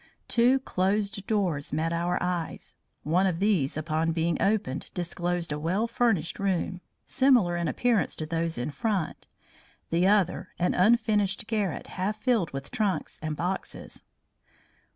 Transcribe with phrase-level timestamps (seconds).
[0.27, 2.73] Two closed doors met our eyes.
[3.03, 8.25] One of these upon being opened disclosed a well furnished room, similar in appearance to
[8.25, 9.27] those in front,
[9.91, 14.01] the other an unfinished garret half filled with trunks and boxes.